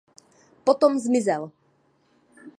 Potom 0.65 0.91
zmizel. 0.99 1.43